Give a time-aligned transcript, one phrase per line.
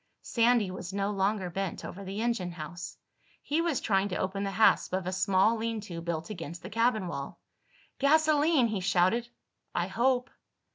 [0.23, 2.97] Sandy was no longer bent over the engine house.
[3.43, 6.71] He was trying to open the hasp of a small lean to built against the
[6.71, 7.39] cabin wall.
[7.99, 9.29] "Gasoline!" he shouted.
[9.75, 10.31] "I hope."